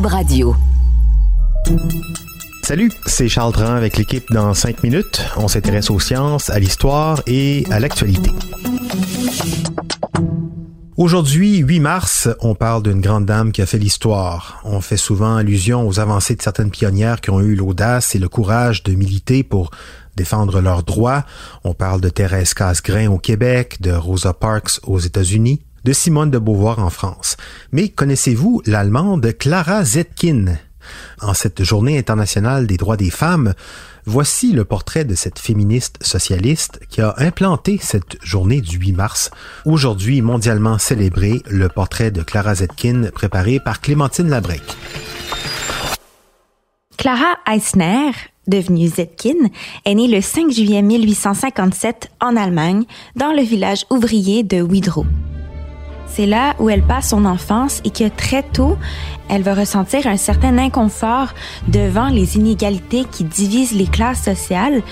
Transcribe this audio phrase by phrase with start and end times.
[0.00, 0.56] Radio.
[2.62, 5.22] Salut, c'est Charles Dran avec l'équipe dans 5 minutes.
[5.36, 8.30] On s'intéresse aux sciences, à l'histoire et à l'actualité.
[10.96, 14.62] Aujourd'hui, 8 mars, on parle d'une grande dame qui a fait l'histoire.
[14.64, 18.30] On fait souvent allusion aux avancées de certaines pionnières qui ont eu l'audace et le
[18.30, 19.70] courage de militer pour
[20.16, 21.24] défendre leurs droits.
[21.64, 26.38] On parle de Thérèse Casgrain au Québec, de Rosa Parks aux États-Unis, de Simone de
[26.38, 27.36] Beauvoir en France.
[27.72, 30.56] Mais connaissez-vous l'allemande Clara Zetkin?
[31.20, 33.54] En cette journée internationale des droits des femmes,
[34.04, 39.30] voici le portrait de cette féministe socialiste qui a implanté cette journée du 8 mars,
[39.64, 44.62] aujourd'hui mondialement célébrée, le portrait de Clara Zetkin préparé par Clémentine Labrec.
[46.96, 48.12] Clara Eisner,
[48.46, 49.50] devenue Zetkin,
[49.84, 52.84] est née le 5 juillet 1857 en Allemagne,
[53.16, 55.06] dans le village ouvrier de Widrow.
[56.14, 58.76] C'est là où elle passe son enfance et que très tôt,
[59.30, 61.28] elle va ressentir un certain inconfort
[61.68, 64.82] devant les inégalités qui divisent les classes sociales,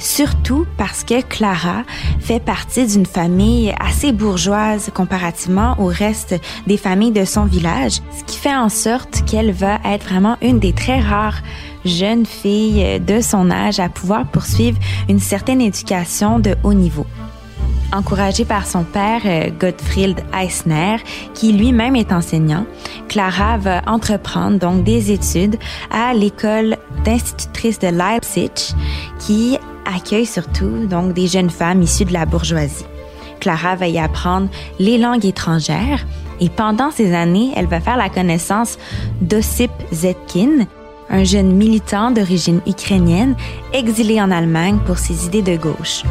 [0.00, 1.84] surtout parce que Clara
[2.18, 6.34] fait partie d'une famille assez bourgeoise comparativement au reste
[6.66, 10.58] des familles de son village, ce qui fait en sorte qu'elle va être vraiment une
[10.58, 11.38] des très rares
[11.84, 14.78] jeunes filles de son âge à pouvoir poursuivre
[15.08, 17.06] une certaine éducation de haut niveau.
[17.94, 20.96] Encouragée par son père, euh, Gottfried Eisner,
[21.32, 22.66] qui lui-même est enseignant,
[23.08, 25.56] Clara va entreprendre donc des études
[25.92, 28.74] à l'école d'institutrice de Leipzig,
[29.20, 32.84] qui accueille surtout donc des jeunes femmes issues de la bourgeoisie.
[33.38, 34.48] Clara va y apprendre
[34.80, 36.04] les langues étrangères
[36.40, 38.76] et pendant ces années, elle va faire la connaissance
[39.20, 40.66] d'Ossip Zetkin,
[41.10, 43.36] un jeune militant d'origine ukrainienne
[43.72, 46.02] exilé en Allemagne pour ses idées de gauche.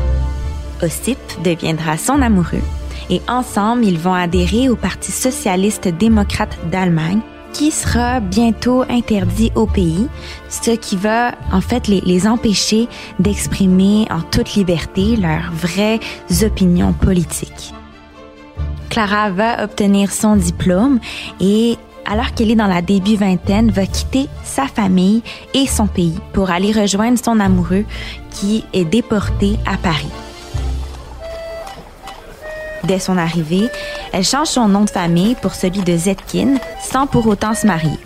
[0.84, 2.62] Ossip deviendra son amoureux
[3.10, 7.20] et ensemble, ils vont adhérer au Parti socialiste démocrate d'Allemagne
[7.52, 10.08] qui sera bientôt interdit au pays,
[10.50, 12.88] ce qui va en fait les, les empêcher
[13.20, 16.00] d'exprimer en toute liberté leurs vraies
[16.44, 17.74] opinions politiques.
[18.90, 21.00] Clara va obtenir son diplôme
[21.40, 25.22] et alors qu'elle est dans la début vingtaine, va quitter sa famille
[25.54, 27.86] et son pays pour aller rejoindre son amoureux
[28.32, 30.12] qui est déporté à Paris.
[32.84, 33.70] Dès son arrivée,
[34.12, 37.98] elle change son nom de famille pour celui de Zetkin sans pour autant se marier.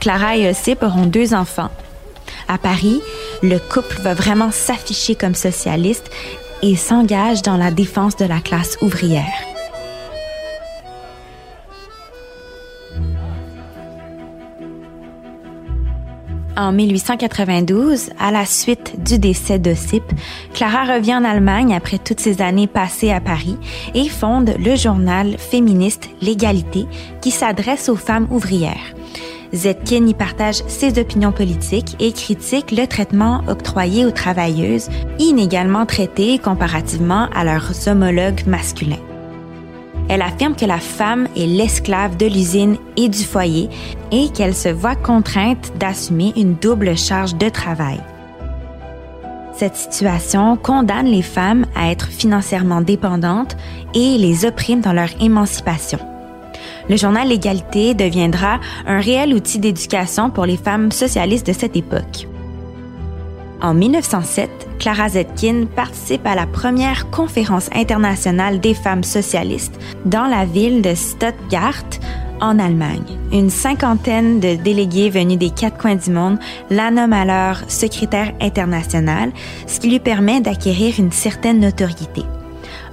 [0.00, 1.70] Clara et Ossip auront deux enfants.
[2.48, 3.00] À Paris,
[3.42, 6.10] le couple va vraiment s'afficher comme socialiste
[6.62, 9.32] et s'engage dans la défense de la classe ouvrière.
[16.60, 20.02] En 1892, à la suite du décès d'Ossip,
[20.52, 23.56] Clara revient en Allemagne après toutes ces années passées à Paris
[23.94, 26.84] et fonde le journal féministe L'égalité
[27.22, 28.94] qui s'adresse aux femmes ouvrières.
[29.54, 36.38] Zetkin y partage ses opinions politiques et critique le traitement octroyé aux travailleuses, inégalement traitées
[36.38, 39.09] comparativement à leurs homologues masculins.
[40.10, 43.68] Elle affirme que la femme est l'esclave de l'usine et du foyer
[44.10, 48.00] et qu'elle se voit contrainte d'assumer une double charge de travail.
[49.56, 53.56] Cette situation condamne les femmes à être financièrement dépendantes
[53.94, 56.00] et les opprime dans leur émancipation.
[56.88, 62.26] Le journal L'égalité deviendra un réel outil d'éducation pour les femmes socialistes de cette époque.
[63.62, 70.46] En 1907, Clara Zetkin participe à la première conférence internationale des femmes socialistes dans la
[70.46, 71.84] ville de Stuttgart,
[72.40, 73.04] en Allemagne.
[73.32, 76.38] Une cinquantaine de délégués venus des quatre coins du monde
[76.70, 79.30] la nomment alors secrétaire internationale,
[79.66, 82.22] ce qui lui permet d'acquérir une certaine notoriété.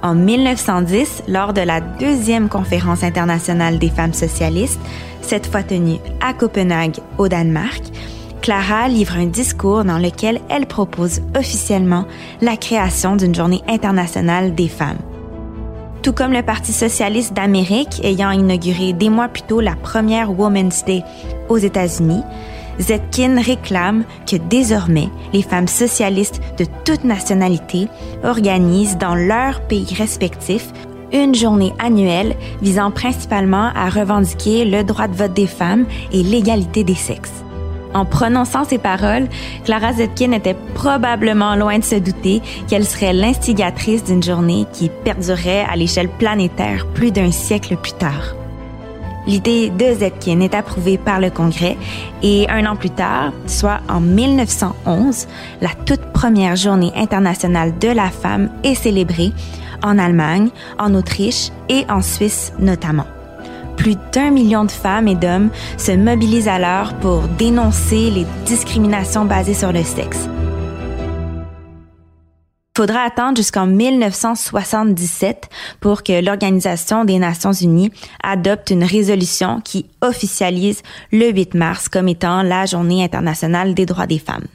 [0.02, 4.80] En 1910, lors de la deuxième conférence internationale des femmes socialistes,
[5.22, 7.82] cette fois tenue à Copenhague, au Danemark,
[8.48, 12.06] Clara livre un discours dans lequel elle propose officiellement
[12.40, 14.96] la création d'une journée internationale des femmes.
[16.00, 20.82] Tout comme le Parti socialiste d'Amérique ayant inauguré des mois plus tôt la première Women's
[20.86, 21.02] Day
[21.50, 22.22] aux États-Unis,
[22.78, 27.86] Zetkin réclame que désormais les femmes socialistes de toute nationalité
[28.24, 30.72] organisent dans leurs pays respectifs
[31.12, 36.82] une journée annuelle visant principalement à revendiquer le droit de vote des femmes et l'égalité
[36.82, 37.44] des sexes.
[37.98, 39.26] En prononçant ces paroles,
[39.64, 45.66] Clara Zetkin était probablement loin de se douter qu'elle serait l'instigatrice d'une journée qui perdurerait
[45.68, 48.36] à l'échelle planétaire plus d'un siècle plus tard.
[49.26, 51.76] L'idée de Zetkin est approuvée par le Congrès
[52.22, 55.26] et un an plus tard, soit en 1911,
[55.60, 59.32] la toute première journée internationale de la femme est célébrée
[59.82, 63.06] en Allemagne, en Autriche et en Suisse notamment.
[63.78, 69.54] Plus d'un million de femmes et d'hommes se mobilisent alors pour dénoncer les discriminations basées
[69.54, 70.28] sur le sexe.
[72.78, 75.48] Il faudra attendre jusqu'en 1977
[75.80, 77.90] pour que l'Organisation des Nations Unies
[78.22, 84.06] adopte une résolution qui officialise le 8 mars comme étant la Journée internationale des droits
[84.06, 84.46] des femmes.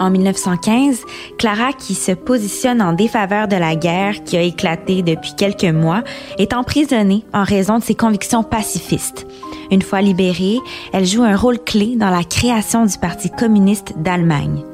[0.00, 1.04] En 1915,
[1.36, 6.02] Clara, qui se positionne en défaveur de la guerre qui a éclaté depuis quelques mois,
[6.38, 9.26] est emprisonnée en raison de ses convictions pacifistes.
[9.70, 10.58] Une fois libérée,
[10.94, 14.64] elle joue un rôle clé dans la création du Parti communiste d'Allemagne.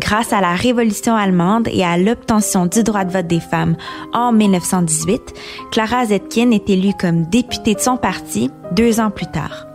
[0.00, 3.76] Grâce à la Révolution allemande et à l'obtention du droit de vote des femmes
[4.14, 5.20] en 1918,
[5.72, 9.66] Clara Zetkin est élue comme députée de son parti deux ans plus tard.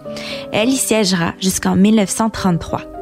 [0.51, 2.98] Elle y siégera jusqu'en 1933.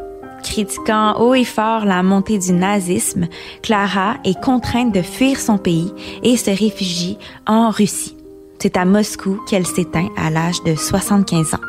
[0.50, 3.28] Critiquant haut et fort la montée du nazisme,
[3.62, 8.16] Clara est contrainte de fuir son pays et se réfugie en Russie.
[8.58, 11.60] C'est à Moscou qu'elle s'éteint à l'âge de 75 ans.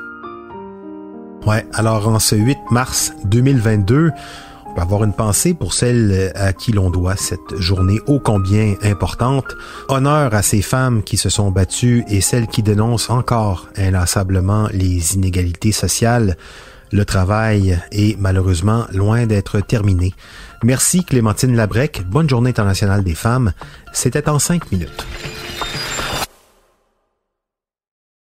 [1.45, 4.13] Ouais, alors en ce 8 mars 2022,
[4.67, 8.75] on peut avoir une pensée pour celles à qui l'on doit cette journée ô combien
[8.83, 9.57] importante.
[9.89, 15.15] Honneur à ces femmes qui se sont battues et celles qui dénoncent encore inlassablement les
[15.15, 16.37] inégalités sociales.
[16.91, 20.15] Le travail est malheureusement loin d'être terminé.
[20.63, 22.03] Merci Clémentine Labrec.
[22.07, 23.53] Bonne journée internationale des femmes.
[23.93, 25.07] C'était en cinq minutes.